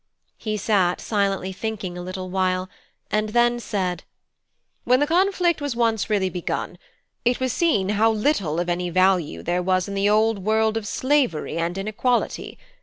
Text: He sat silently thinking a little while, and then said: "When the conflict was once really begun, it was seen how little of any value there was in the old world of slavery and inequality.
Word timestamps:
He 0.39 0.57
sat 0.57 0.99
silently 0.99 1.53
thinking 1.53 1.95
a 1.95 2.01
little 2.01 2.31
while, 2.31 2.71
and 3.11 3.29
then 3.29 3.59
said: 3.59 4.01
"When 4.83 4.99
the 4.99 5.05
conflict 5.05 5.61
was 5.61 5.75
once 5.75 6.09
really 6.09 6.27
begun, 6.31 6.79
it 7.23 7.39
was 7.39 7.53
seen 7.53 7.89
how 7.89 8.09
little 8.11 8.59
of 8.59 8.67
any 8.67 8.89
value 8.89 9.43
there 9.43 9.61
was 9.61 9.87
in 9.87 9.93
the 9.93 10.09
old 10.09 10.39
world 10.39 10.75
of 10.75 10.87
slavery 10.87 11.59
and 11.59 11.77
inequality. 11.77 12.57